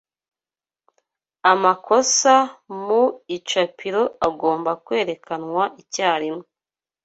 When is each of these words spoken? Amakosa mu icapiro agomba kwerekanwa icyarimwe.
Amakosa 1.51 2.35
mu 2.85 3.03
icapiro 3.35 4.01
agomba 4.27 4.71
kwerekanwa 4.85 5.63
icyarimwe. 5.81 6.45